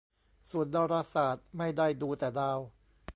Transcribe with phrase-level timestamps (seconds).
[0.51, 2.59] ส่วนดาราศาสตร์ไม่ได้ดูแต่ดาว